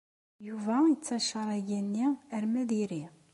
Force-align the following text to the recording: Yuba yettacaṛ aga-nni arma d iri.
Yuba 0.47 0.75
yettacaṛ 0.89 1.47
aga-nni 1.57 2.07
arma 2.37 2.63
d 2.69 2.71
iri. 2.83 3.03